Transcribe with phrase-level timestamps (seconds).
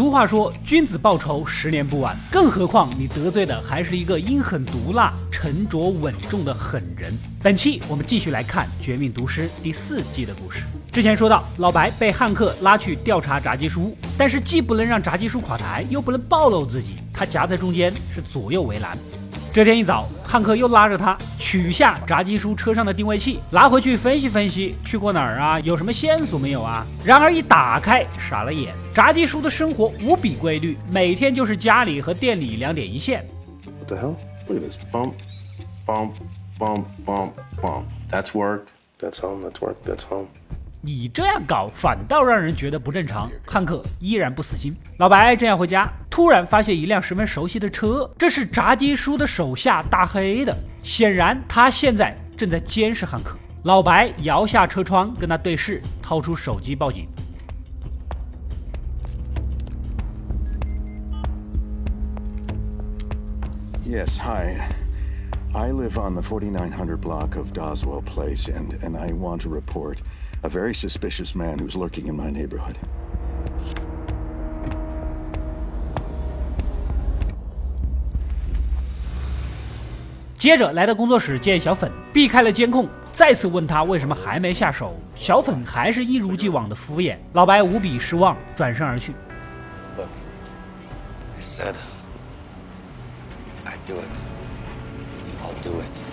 [0.00, 2.16] 俗话说，君子报仇，十年不晚。
[2.30, 7.12] 更何况你得罪的还是一个阴狠毒辣、沉着稳重的狠人。
[7.42, 10.62] 本期我们继续来看《绝命毒师》第四季的故事。
[10.90, 18.96] 之前说到，老白被汉克拉去调查炸鸡叔，但是既不能让炸鸡叔垮台，又不能暴露自己，他夹在中间，是左右为难。
[19.52, 25.58] 这天一早，汉克又拉着他取下炸鸡叔车上的定位器，拿回去分析分析，去过哪儿啊？
[25.60, 26.86] 有什么线索没有啊？
[27.04, 28.72] 然而一打开，傻了眼。
[28.94, 33.26] 炸鸡叔的生活无比规律，每天就是家里和店里两点一线。
[33.64, 34.14] What the hell?
[34.46, 35.14] Look at this bump,
[35.84, 36.12] bump,
[36.56, 37.82] bump, bump, bump.
[38.08, 38.66] That's work.
[39.00, 39.42] That's home.
[39.42, 39.76] That's work.
[39.84, 40.28] That's home.
[40.82, 43.30] 你这样搞，反倒让人觉得不正常。
[43.46, 44.74] 汉克依然不死心。
[44.96, 50.56] 老白正要回家，突然发现一辆十分熟悉的车，这是炸鸡叔的手下大黑的。
[50.82, 53.36] 显然，他现在正在监视汉克。
[53.64, 57.06] 老白摇下车窗跟他对视，掏出手机报警。
[63.84, 64.62] Yes, hi.
[65.52, 69.98] I live on the 4900 block of Doswell Place, and, and I want to report.
[70.41, 72.75] a very suspicious man who's lurking in my neighborhood.
[80.37, 84.95] 接着来到工作室见小粉，避开了监控，再次问他为什么还没下手。
[85.15, 87.17] 小粉还是一如既往的敷衍。
[87.33, 89.13] 老白无比失望，转身而去。
[89.97, 90.09] Look,
[91.35, 91.75] I said
[93.63, 94.19] I do it.
[95.41, 96.03] I'll do it.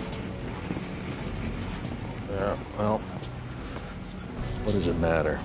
[2.31, 3.01] Yeah, well.
[4.68, 5.38] What does it matter?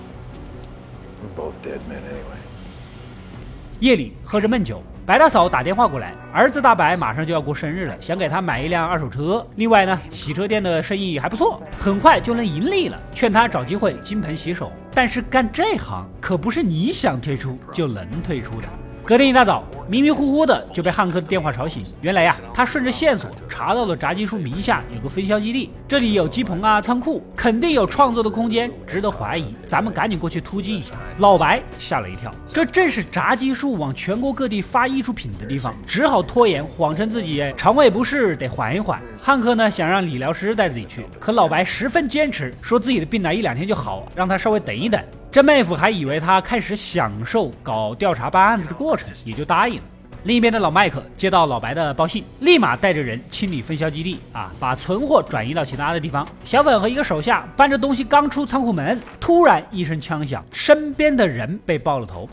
[1.22, 2.42] We're both dead men anyway.
[3.80, 9.46] 夜里喝着闷酒，白大嫂打电话过来，儿子大白马上就要过生日了，想给他买一辆二手车。
[9.56, 14.74] 另外呢，洗车店的生意还不错，很快就能盈利了，劝他找机会金盆洗手。
[14.94, 18.68] 但是干这行可不是你想退出就能退出的。
[19.06, 21.84] 隔天一大早，迷迷糊糊的就被汉克的电话吵醒。
[22.00, 29.54] 原来呀，他顺着线索查到了炸鸡叔名下有个分销基地，这里有鸡棚啊、仓库，肯定有创作的空间，值得怀疑。
[29.66, 30.96] 咱们赶紧过去突击一下。
[31.18, 39.02] 老白吓了一跳，这正是炸鸡叔往全国各地发艺术品的地方，只好拖延，谎称自己肠胃不适，得缓一缓。
[39.22, 45.04] 汉克呢，想让理疗师带自己去，可老白十分坚持，说自己的病呢一两天就好，让他稍微等一等。
[45.34, 49.84] 这妹夫还以为他开始享受搞调查办案子的过程，也就答应了。
[50.26, 56.24] 另一边的老麦克接到老白的报信，立马带着人清理分销基地啊，把存货转移到其他的地方。
[56.46, 62.30] 小粉和一个手下搬着东西刚出仓库门，突然一声枪响，身边的人被爆了头。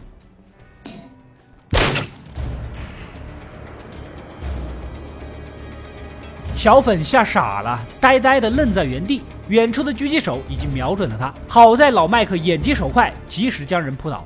[6.55, 9.23] 小粉吓傻了，呆呆的愣在原地。
[9.51, 14.25] 远处的狙击手已经瞄准了他，好在老麦克眼疾手快，及时将人扑倒。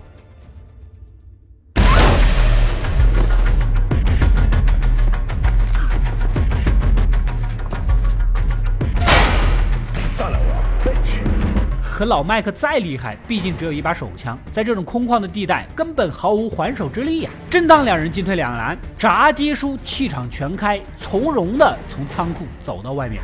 [11.90, 17.30] 可老麦克再厉害，毕竟只有一把手枪，在这种空旷的地带，根本毫无还手之力呀！
[17.48, 23.22] 正当两人进退两难，炸鸡叔气场全开，从容的从仓库走到外面。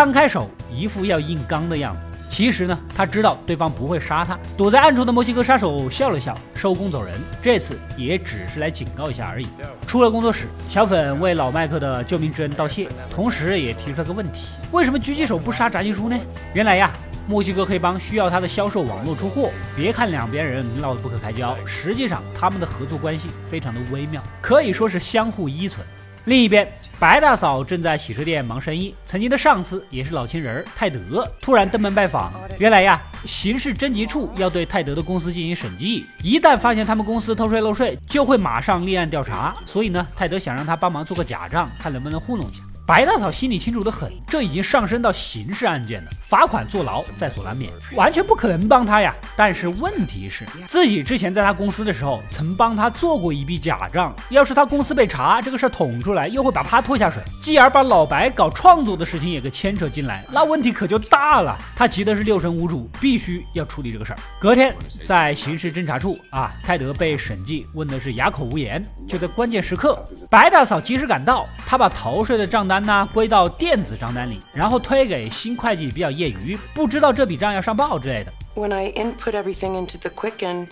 [0.00, 2.10] 摊开手，一副要硬刚的样子。
[2.26, 4.38] 其实呢，他知道对方不会杀他。
[4.56, 7.20] 躲在暗处的墨西哥杀手笑了笑，收工走人。
[7.42, 9.46] 这次也只是来警告一下而已。
[9.86, 16.18] 出了工作室，小粉为老麦克的救命之恩道谢，同时也提出了个问题：为什么狙击手不杀炸鸡叔呢？
[16.54, 16.90] 原来呀，
[17.28, 19.50] 墨西哥黑帮需要他的销售网络出货。
[19.76, 25.86] 别看两边人闹得不可开交，实际上他们的合作关系非常的微妙，可以说是相互依存。
[26.24, 28.94] 另一边，白大嫂正在洗车店忙生意。
[29.06, 32.30] 曾经的上司也是老情人泰德突然登门拜访。
[32.58, 39.56] 原来呀，刑事侦缉处要对泰德的公司进行审计，一旦发现他们公司偷税漏税，就会马上立案调查。
[39.64, 42.62] 所以呢，泰德想让他帮忙做个假账，看能不能糊弄一下。
[42.86, 49.14] 白大嫂心里清楚的很，这已经上升到刑事案件了，罚款坐牢在所难免，完全不可能帮他呀。
[49.36, 61.56] 但是问题是，自己之前在他公司的时候，曾帮他做过一笔假账，要是他公司被查，这个事儿捅出来，又会把他拖下水，继而把老白搞创作的事情也给牵扯进来，那问题可就大了。
[61.76, 64.18] 他急的是六神无主，必须要处理这个事儿。
[64.40, 64.74] 隔天，
[65.06, 68.84] 在刑事侦查处啊，泰德被审计问的是哑口无言。
[69.08, 72.79] 就在关键时刻，白大嫂及时赶到，她把逃税的账单。
[72.79, 78.31] 单呢归到电子账单里，然后推给新会计比较业余，不知道这笔账要上报之类的。
[78.53, 80.67] When I input everything into the Quicken,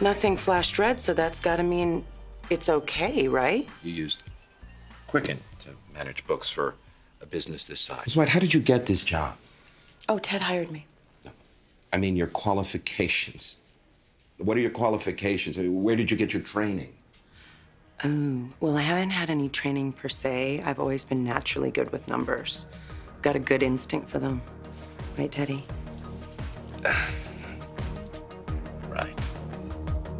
[0.00, 2.02] nothing flashed red, so that's got to mean
[2.50, 3.64] it's okay, right?
[3.82, 4.18] You used
[5.06, 6.74] Quicken to manage books for
[7.22, 8.06] a business this size.
[8.06, 8.16] Ms.
[8.16, 9.36] White, how did you get this job?
[10.08, 10.84] Oh, Ted hired me.
[11.92, 13.56] I mean, your qualifications.
[14.38, 15.58] What are your qualifications?
[15.58, 16.92] I mean, Where did you get your training?
[18.03, 20.61] Oh, well, I haven't had any training per se.
[20.63, 22.67] I've always been naturally good with numbers.
[23.23, 24.39] Got a good instinct for them.
[25.17, 25.63] Right, Teddy?
[28.93, 29.09] Right.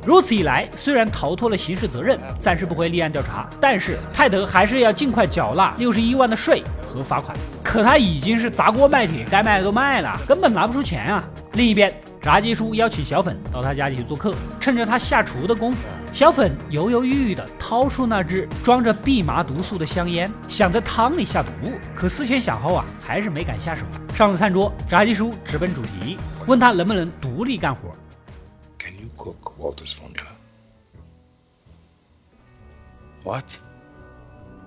[0.03, 7.37] 如此一来，虽然逃脱了刑事责任，暂时不会立案调查，但是泰德还是要尽快缴纳六十一万的税和罚款。
[7.63, 11.23] 可他已经是砸锅卖铁，该卖的都卖了，根本拿不出钱啊！
[11.53, 11.93] 另一边，
[12.27, 21.49] 炸鸡叔邀请小粉到他家里去做客，趁着他下厨的功夫，小粉犹犹豫豫地掏出那只装着蓖麻毒素的香烟，想在汤里下毒，
[21.95, 23.85] 可思前想后啊，还是没敢下手。
[24.13, 27.95] 上了餐桌，炸鸡叔直奔主题，问他能不能独立干活。
[28.77, 30.27] Can you cook Walter's formula?
[33.23, 33.45] What?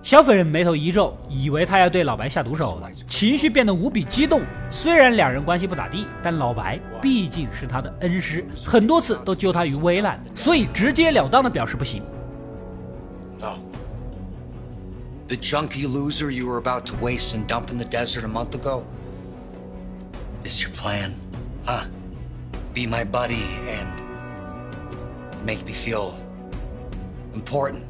[0.03, 4.41] 小粉人眉头一皱，以为他要对老白下毒手了，情绪变得无比激动。
[4.71, 12.01] 虽然两人关系不咋地，但老白毕竟是他的恩师，很多次都救他于危难，所以直截了当的表示不行。
[13.39, 13.57] No.
[15.27, 18.55] The junky loser you were about to waste and dump in the desert a month
[18.55, 18.81] ago?
[20.43, 21.11] Is your plan?
[21.63, 21.85] Huh?
[22.73, 23.87] Be my buddy and
[25.45, 26.13] make me feel
[27.35, 27.83] important.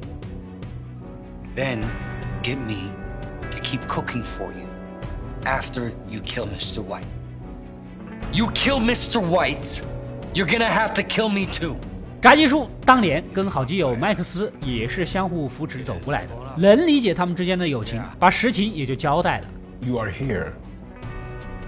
[1.55, 1.85] Then
[2.43, 2.93] get me
[3.51, 4.69] to keep cooking for you
[5.45, 6.83] after you kill Mr.
[6.83, 7.07] White.
[8.33, 9.21] You kill Mr.
[9.21, 9.83] White,
[10.35, 11.77] you're gonna have to kill me too.
[12.21, 19.47] 炸鸡叔当年跟好基友麦克斯也是相互扶持走过来的，能理解他们之间的友情，把实情也就交代了。
[19.81, 20.53] You are here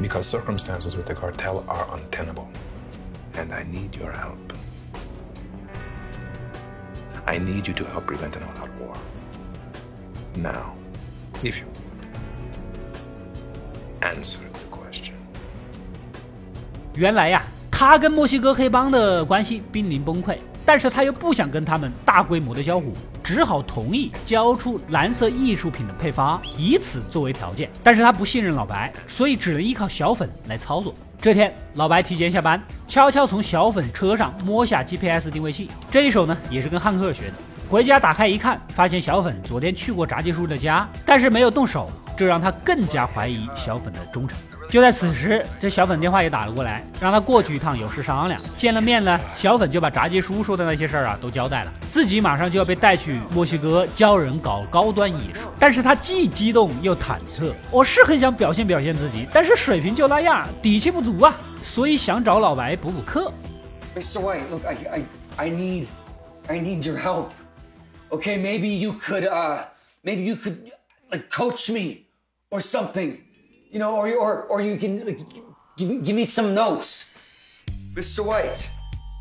[0.03, 2.47] because circumstances with the cartel are untenable.
[3.35, 4.53] And I need your help.
[7.25, 8.97] I need you to help prevent an all-out war.
[10.35, 10.74] Now,
[11.44, 12.03] if you would,
[14.01, 15.13] answer the question.
[16.95, 22.88] 原来呀，他跟墨西哥黑帮的关系濒临崩溃，但是他又不想跟他们大规模的交火，
[23.24, 27.69] 只好同意交出蓝色艺术品的配方，以此作为条件。
[27.83, 30.94] 但是他不信任老白，所以只能依靠小粉来操作。
[31.21, 37.33] 这天，老白提前下班，悄悄从小粉车上摸下 GPS 定位器，这一手呢也是跟汉克学的。
[37.74, 44.38] 回家打开一看，发现小粉昨天去过炸鸡叔的家，但是没有动手，这让他更加怀疑小粉的忠诚。
[44.70, 48.40] 就在此时，这小粉电话也打了过来，让他过去一趟，有事商量。
[48.56, 55.50] 见了面呢，小粉就把炸鸡叔说的那些事儿啊都交代了，自己马上就要被带去墨西哥教人搞高端艺术。
[55.58, 63.34] 但是他既激动又忐忑，我是很想表现表现自己，但是水平就那样，底气不足啊，所以想找老白补补课。
[63.96, 64.19] Mr.
[64.19, 65.02] White, look, I, I,
[65.38, 65.86] I need,
[66.48, 67.30] I need your help.
[68.13, 69.63] Okay, maybe you could, uh,
[70.04, 70.71] maybe you could,
[71.10, 72.06] like, coach me
[72.51, 73.18] or something,
[73.71, 77.06] you know, or or or you can，give me，give me some notes.
[77.95, 78.24] Mr.
[78.24, 78.69] White.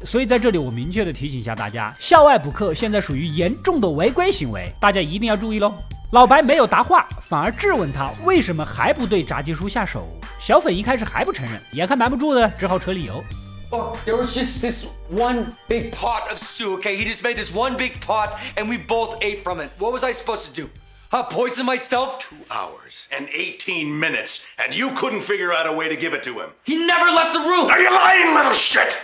[0.04, 5.72] 所以在这里，我明确的提醒一下大家，校外补课现在属于严重的违规行为，大家一定要注意喽。
[6.12, 10.06] 老白没有答话，反而质问他为什么还不对炸鸡叔下手。
[10.38, 13.24] 小粉一开始还不承认，眼看瞒不住的，只好扯理由。
[13.72, 16.94] Look, there was just this one big pot of stew, okay?
[16.94, 19.70] He just made this one big pot and we both ate from it.
[19.79, 20.70] What was I supposed to do?
[21.10, 21.22] Huh?
[21.24, 22.19] Poison myself?
[22.19, 26.22] Two hours and 18 minutes, and you couldn't figure out a way to give it
[26.24, 26.50] to him.
[26.64, 27.70] He never left the room!
[27.70, 29.02] Are you lying, little shit?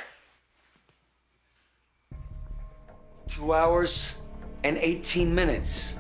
[3.27, 4.17] Two hours
[4.65, 5.95] and 18 minutes.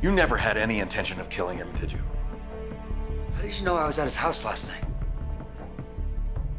[0.00, 2.00] You never had any intention of killing him, did you?
[3.34, 4.84] How did you know I was at his house last night?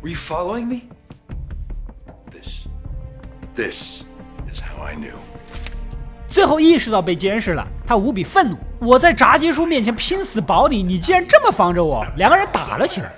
[0.02, 0.90] Were you following me?
[3.58, 4.04] This.
[4.54, 5.16] Is how I knew.
[6.30, 8.58] 最后意识到被监视了，他无比愤怒。
[8.80, 12.06] 我在炸鸡叔面前拼死保你，你竟然这么防着我！
[12.18, 13.12] 两个人打了起来。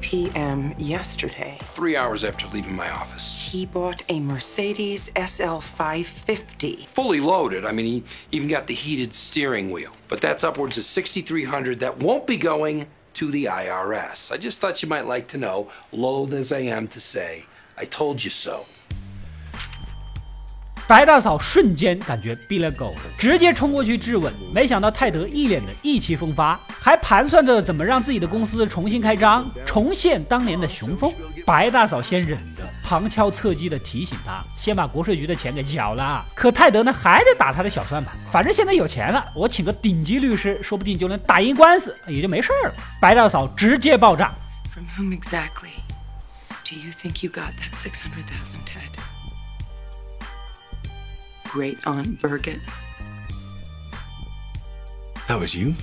[0.05, 0.75] p.m.
[0.77, 1.57] yesterday.
[1.63, 3.51] Three hours after leaving my office.
[3.51, 6.89] He bought a Mercedes SL 550.
[6.93, 7.65] Fully loaded.
[7.65, 9.93] I mean, he even got the heated steering wheel.
[10.09, 14.31] But that's upwards of 6,300 that won't be going to the IRS.
[14.31, 17.45] I just thought you might like to know, loath as I am to say,
[17.79, 18.67] I told you so.
[20.87, 24.31] 白大嫂瞬间感觉逼了狗了，直接冲过去质问。
[24.53, 31.11] 没想到泰德一脸的意气风发，还盘算着怎么让自己的公司重新开张，重现当年的雄风。
[31.47, 36.23] 白大嫂先忍着，旁敲侧击的提醒他，先把国税局的钱给缴了。
[36.35, 42.75] 可泰德呢，还得打他的小算盘，反正现在有钱了，我请个顶级律师，说不定就能打赢官司，也就没事了。
[43.01, 44.35] 白大嫂直接爆炸。
[44.75, 45.71] From whom exactly
[46.63, 49.14] do you think you got that six hundred thousand, Ted?
[51.54, 52.60] great aunt Birgit.
[55.28, 55.76] That was you?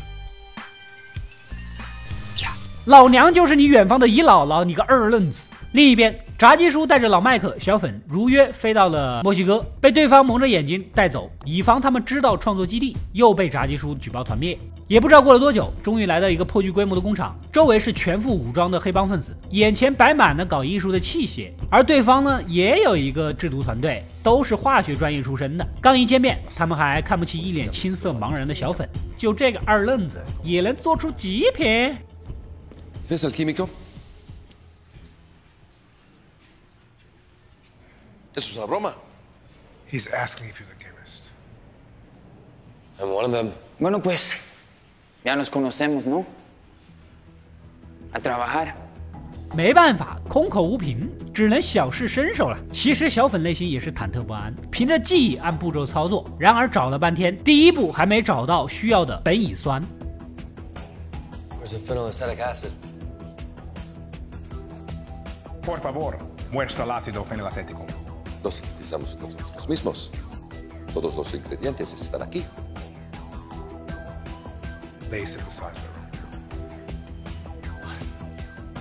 [2.36, 2.50] Yeah.
[2.84, 5.50] 老娘就是你远方的姨姥姥，你个二愣子！
[5.73, 14.59] 另一边，炸鸡叔带着老麦克、小粉如约飞到了墨西哥，被对方蒙着眼睛带走，以防他们知道创作基地，又被炸鸡叔举报团灭。
[14.89, 25.65] 也不知道过了多久，终于来到一个颇具规模的工厂，周围是全副武装的黑帮分子，眼前摆满了搞艺术的器械，而对方呢，也有一个制毒团队，都是化学专业出身的。
[25.79, 28.85] 刚一见面，他们还看不起一脸青涩茫然的小粉，
[29.15, 31.95] 就这个二愣子也能做出极品。
[33.09, 33.31] ¿Es el
[38.35, 38.93] ¿Eso es una broma?
[39.91, 41.31] He's asking if you're the chemist.
[42.99, 43.51] I'm one of them.
[43.79, 44.33] Bueno, pues
[45.23, 46.25] ya nos conocemos, ¿no?
[48.13, 48.73] A trabajar.
[49.53, 52.57] 没办法，空口无凭，只能小试身手了。
[52.71, 56.25] 其实小粉内心也是忐忑不安，凭着记忆按步骤操作。
[56.39, 59.83] 然而找了半天，第一步还没找到需要的苯乙酸。
[61.61, 62.71] Where's the phenylacetic acid?
[65.63, 66.15] Por favor,
[66.51, 67.85] muestra el ácido fenilacético.
[68.43, 70.11] Lo sintetizamos nosotros mismos.
[70.93, 72.43] Todos los ingredientes están aquí.
[75.09, 75.90] They synthesize.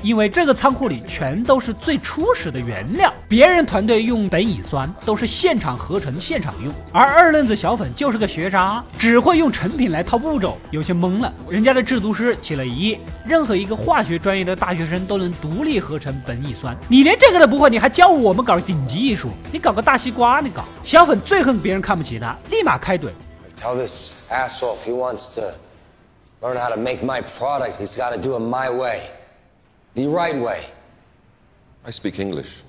[0.02, 11.33] 因为这个仓库里全都是最初始的原料，别人团队用苯乙酸都是现场合成、现场用，而二愣子小粉就是个学渣，只会用成品来套步骤，有些懵了。
[11.49, 19.28] 人家的制毒师起了疑，任何一个化学专业的大学生都能独立合成苯乙酸，你连这个都不会，你还教我们搞顶级艺术？
[19.52, 20.64] 你搞个大西瓜，你搞！
[20.83, 23.11] 小粉最恨别人看不起他，立马开怼。
[23.61, 25.42] Tell this asshole if he wants to
[26.40, 29.00] learn how to make my product, he's got to do it my way.
[29.94, 30.60] The right way.
[31.86, 32.63] I speak English.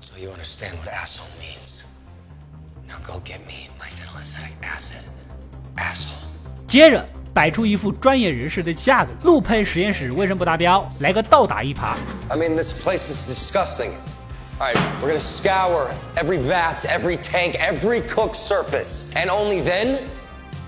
[0.00, 1.84] So you understand what asshole means.
[2.88, 5.02] Now go get me my phenylacetic acid.
[5.76, 6.18] Asshole.
[6.66, 10.88] 接着摆出一副专业人士的架子，路喷实验室为什么不达标？
[11.00, 11.96] 来个倒打一耙。
[12.28, 13.92] I mean, this place is disgusting.
[14.58, 19.10] All right, we're gonna scour every vat, every tank, every cooked surface.
[19.14, 20.08] And only then,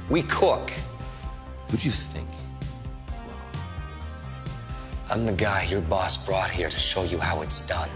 [0.08, 0.70] we cook.
[1.70, 2.26] Who do you think?
[5.11, 7.89] I'm the guy your boss brought here to show you how it's done.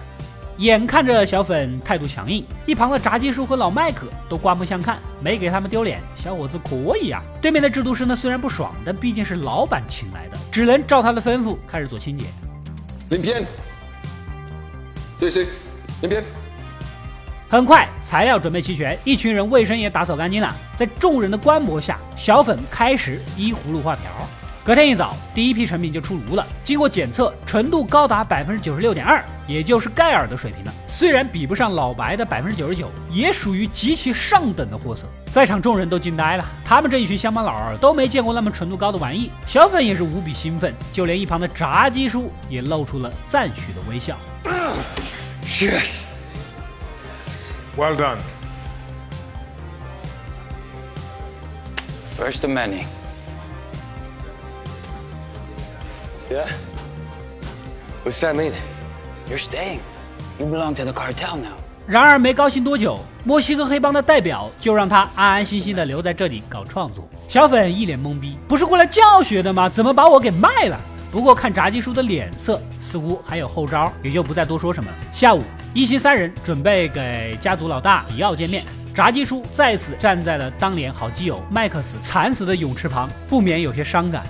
[0.58, 6.02] 眼看着小粉态度强硬，一旁的炸鸡叔和老麦克都刮目相看，没给他们丢脸。
[6.16, 7.22] 小伙子可以啊！
[7.40, 12.26] 对面的制毒师呢，虽然不爽，但毕竟是老板请来的，只能照他的吩咐开始做清洁。
[13.12, 13.46] Limpien.
[15.20, 15.48] Sí, sí.
[16.02, 16.24] Limpien.
[17.48, 20.52] 很快，材料准备齐全，一群人卫生也打扫干净了。
[20.76, 24.04] 在众人的观摩下，小粉开始依葫芦画瓢。
[24.66, 26.48] 隔天一早，第一批成品就出炉了。
[26.64, 30.74] 经过检测，纯度高达百分之九十六点二，也就是盖尔的水平了。
[30.88, 35.06] 虽然比不上老白的百分之九十九，也属于极其上等的货色。
[35.30, 39.34] 在场众人都惊呆了，他们这一群乡巴佬儿都没见过那么纯度高的玩意。
[39.46, 44.18] 小粉也是无比兴奋，就连一旁的炸鸡叔也露出了赞许的微笑。
[45.44, 46.06] Yes.
[47.76, 48.20] Well done.
[52.18, 52.86] First of many.
[56.30, 56.48] Yeah?
[58.04, 58.54] What's that mean?
[59.28, 59.80] You're staying.
[60.40, 61.54] You belong to the cartel now.
[61.86, 67.08] 然而没高兴多久，墨西哥黑帮的代表就让他安安心心的留在这里搞创作。
[67.28, 69.68] 小粉一脸懵逼，不是过来教学的吗？
[69.68, 70.80] 怎么把我给卖了？
[71.12, 74.98] 不过看炸鸡叔的脸色，似乎还有后招，也就不再多说什么了。
[75.12, 78.64] 下午，一行三人准备给家族老大迪奥见面。
[78.96, 84.24] 炸鸡叔再次站在了当年好基友麦克斯惨死的泳池旁，不免有些伤感。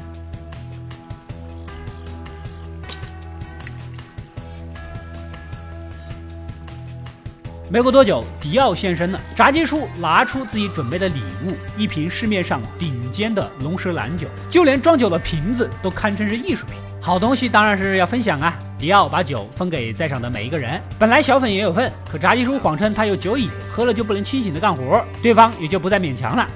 [7.74, 9.20] 没过多久，迪奥现身了。
[9.36, 16.76] 炸鸡叔拿出自己准备的礼物，一瓶市面上顶尖的龙舌兰酒，就连装酒的瓶子都堪称是艺术品。
[17.02, 18.54] 好东西当然是要分享啊！
[18.78, 20.80] 迪奥把酒分给在场的每一个人。
[21.00, 26.48] 本来小粉也有份，可炸鸡叔谎称他有酒瘾，喝了就不能清醒的干活，对方也就不再勉强了。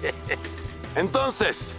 [0.94, 1.00] Oh.
[1.00, 1.72] Entonces,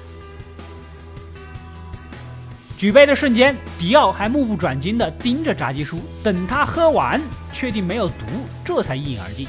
[2.78, 8.26] 举杯的瞬间，迪奥还目不转睛地盯着炸鸡叔，等他喝完，确定没有毒，
[8.66, 9.48] 这才一饮而尽。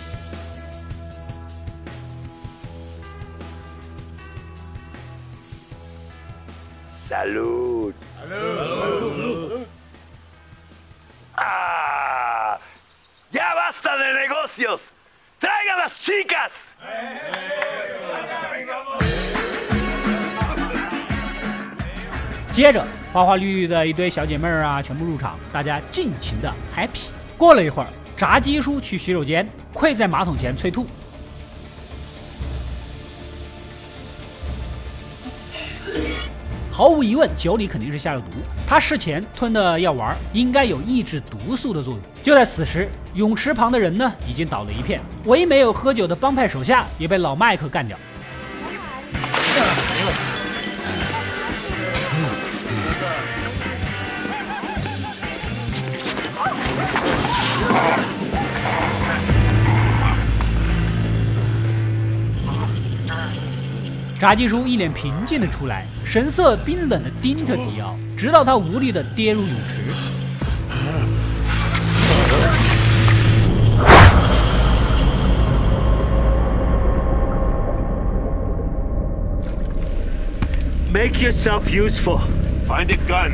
[6.92, 7.92] salud.
[11.36, 12.58] ¡Ah!
[13.30, 14.92] ¡Ya basta de negocios!
[15.38, 16.72] ¡Traigan las chicas!
[22.54, 27.08] 接着，花花绿绿的一堆小姐妹儿啊，全部入场，大家尽情的 happy。
[27.36, 30.86] 过了一会儿，炸鸡叔去洗手间，跪在马桶前催吐。
[36.70, 38.26] 毫无疑问，酒里肯定是下了毒。
[38.68, 42.02] 他事前吞的药丸应该有抑制毒素的作用。
[42.22, 47.98] 就在此时，泳池旁的人呢已经倒了一片，唯一没有喝酒的帮派手下也被老麦克干掉。
[64.24, 69.92] 炸鸡叔一脸平静的出来，神色冰冷的盯着迪奥，直到他无力的跌入泳池。
[80.90, 82.20] Make yourself useful.
[82.66, 83.32] Find a gun.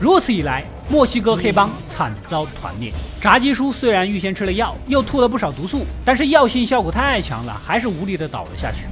[0.00, 2.92] 如此一来，墨西哥黑帮惨遭团灭。
[3.20, 8.86] 炸鸡叔虽然预先吃了药，又吐了不少毒素，但是药性效果太强了，还是无力的倒了下去。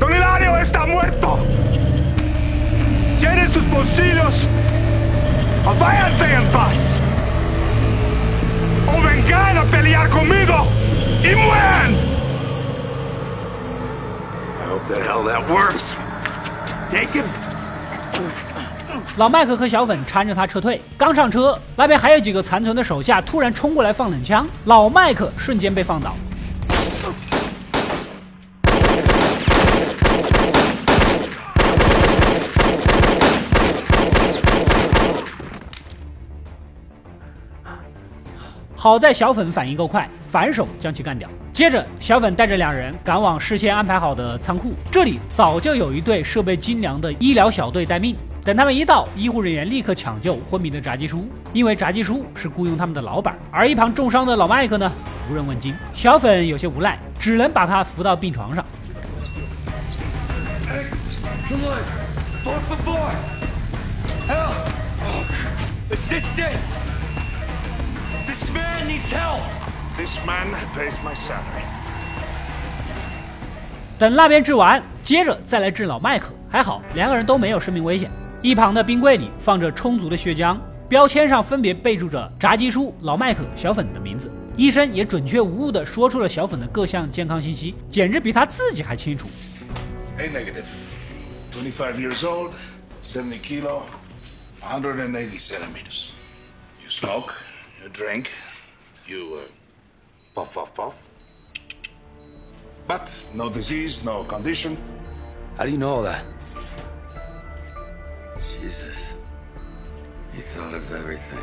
[0.00, 0.58] ¡Don Hilario
[14.88, 15.92] the hell that works.
[16.90, 17.24] Take him.
[19.16, 26.14] 老麦克和小粉搀着他撤退，刚上车，那边还有几个残存的手下突然冲过来放冷枪，老麦克瞬间被放倒。
[38.74, 41.28] 好在小粉反应够快，反手将其干掉。
[41.52, 48.16] 接着，小粉带着两人赶往事先安排好的仓库，这里早就有一队设备精良的医疗小队待命。
[48.44, 53.36] 等他们一到，医护人员立刻抢救昏迷的炸鸡叔，因为炸鸡叔是雇佣他们的老板。
[53.50, 54.90] 而一旁重伤的老麦克呢，
[55.30, 55.74] 无人问津。
[55.92, 58.64] 小粉有些无奈，只能把他扶到病床上。
[61.48, 61.80] Salud!
[69.98, 71.64] This man pays my salary.
[73.98, 76.32] 等那边治完，接着再来治老麦克。
[76.48, 78.08] 还好两个人都没有生命危险。
[78.40, 80.56] 一旁的冰柜里放着充足的血浆，
[80.88, 84.30] 标签上分别备注着炸鸡叔、老麦克、小粉的名字。
[84.56, 89.26] 医生也准确无误地说出了小粉的各项健康信息，简直比他自己还清楚。
[90.16, 90.68] A negative,
[91.52, 92.52] twenty-five years old,
[93.02, 93.82] seventy kilo,
[94.60, 96.10] one hundred and eighty centimeters.
[96.80, 97.32] You smoke,
[97.82, 98.26] you drink,
[99.04, 99.38] you.
[99.38, 99.57] uh,
[100.38, 100.94] puff, puff, puff.
[102.86, 104.76] But no disease, no condition.
[105.56, 106.22] How do you know all that?
[108.36, 109.14] Jesus.
[110.32, 111.42] He thought of everything.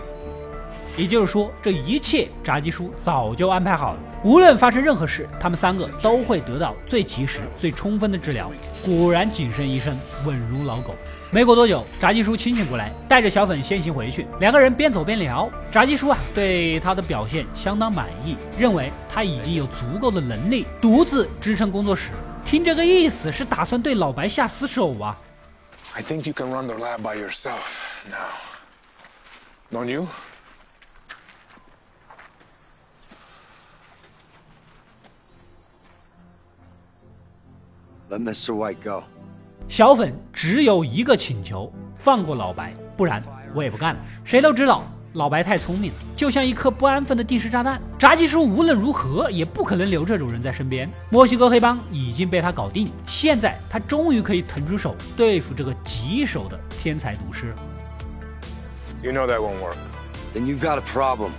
[0.97, 3.99] 也就是说，这一切炸鸡叔早就安排好了。
[4.23, 8.49] 无论发生任何事，他们三个都会得到最及时、最充分的治疗。
[8.85, 10.95] 果然，谨慎医生稳如老狗。
[11.35, 14.25] 没过多久，炸鸡叔清醒过来，带着小粉先行回去。
[14.39, 15.51] 两个人边走边聊。
[15.69, 22.11] 炸鸡叔啊，对他的表现相当满意，认为他已经有足够的能力独自支撑工作室。
[22.45, 25.19] 听这个意思，是打算对老白下死手啊
[25.93, 27.59] ？I think you can run the lab by yourself
[28.09, 28.31] now.
[29.73, 30.07] Don't you?
[38.09, 38.53] Let Mr.
[38.53, 39.03] White go.
[39.67, 43.21] 小粉只有一个请求：放过老白，不然
[43.53, 44.01] 我也不干了。
[44.23, 47.81] 谁都知道老白太聪明了，就像一颗不安分的定时炸弹。
[47.97, 50.87] 炸鸡叔无论如何也不可能留这种人在身边。
[51.09, 57.53] 墨西哥黑帮已经被他搞定，现在他终于可以腾出手对付这个棘手的天才毒师。
[59.01, 59.77] You know that won't work.
[60.33, 61.31] Then you got a problem.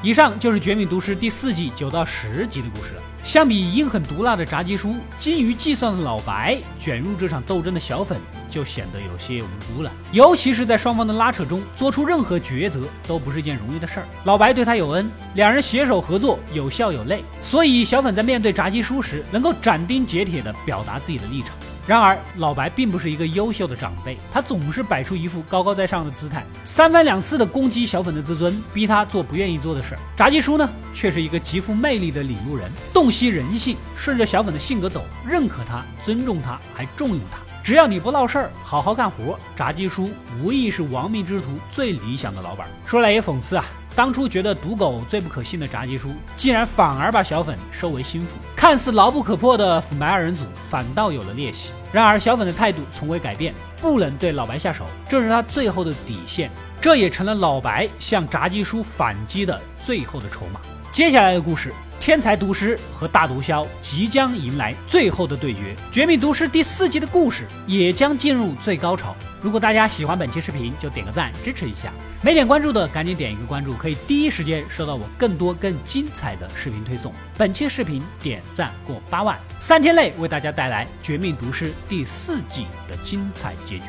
[0.00, 3.02] 以上就是《绝命毒师》第四季九到十集的故事了。
[3.24, 8.16] 相比阴狠毒辣的炸鸡叔，精于计算的老白，卷入这场斗争的小粉
[8.48, 9.90] 就显得有些无辜了。
[10.12, 14.08] 尤其是在双方的拉扯中，做出任何抉择都不是一件容易的事儿。
[14.22, 21.56] 老白对他有恩，两人携手合作，有笑有泪，所以小粉在面对炸鸡叔时，能够斩钉截铁地表达自己的立场。
[21.88, 30.00] 然而，老白并不是一个优秀的长辈，他总是摆出一副高高在上的姿态，三番两次的攻击小粉的自尊，逼他做不愿意做的事儿。
[30.14, 37.38] 炸鸡叔呢，却是一个极富魅力的领路人，洞悉人性，顺着小粉的性格走，认可他，尊重他，还重用他。
[37.64, 40.10] 只要你不闹事儿，好好干活，炸鸡叔
[40.42, 42.68] 无疑是亡命之徒最理想的老板。
[42.84, 43.64] 说来也讽刺啊，
[43.98, 51.72] 当初觉得赌狗最不可信的炸鸡叔，竟然反而把小粉收为心腹，看似牢不可破的腐败二人组，反倒有了裂隙。
[51.90, 56.48] 然而小粉的态度从未改变，不能对老白下手，这是他最后的底线，
[56.80, 60.60] 这也成了老白向炸鸡叔反击的最后的筹码。
[60.92, 61.74] 接下来的故事。
[62.08, 69.14] 天才毒师和大毒枭即将迎来最后的对决，《绝命毒师》第四季的故事也将进入最高潮。
[69.42, 71.90] 如果大家喜欢本期视频，就点个赞支持一下；
[72.22, 77.12] 没点关注的，赶紧点一个关注，可以第一时间收到我更多更精彩的视频推送。
[77.36, 83.84] 本期视频点赞过八万，三天内为大家带来《绝命毒师》第四季的精彩结局。